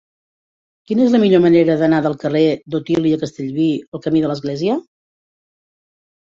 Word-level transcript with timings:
Quina 0.91 1.03
és 1.07 1.11
la 1.15 1.19
millor 1.23 1.43
manera 1.43 1.75
d'anar 1.81 1.99
del 2.05 2.17
carrer 2.23 2.41
d'Otília 2.77 3.21
Castellví 3.25 3.69
al 3.99 4.03
camí 4.07 4.23
de 4.25 4.33
l'Església? 4.33 4.81